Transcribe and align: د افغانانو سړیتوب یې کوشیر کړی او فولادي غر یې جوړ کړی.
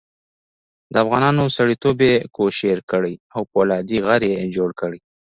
د 0.91 0.93
افغانانو 1.03 1.43
سړیتوب 1.57 1.97
یې 2.09 2.15
کوشیر 2.35 2.77
کړی 2.91 3.13
او 3.35 3.41
فولادي 3.51 3.99
غر 4.05 4.21
یې 4.31 4.51
جوړ 4.55 4.69
کړی. 4.81 4.99